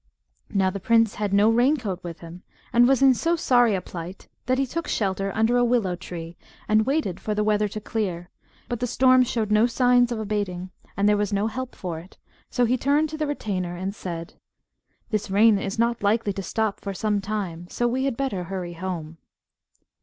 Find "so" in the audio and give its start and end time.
3.13-3.35, 12.49-12.65, 17.69-17.87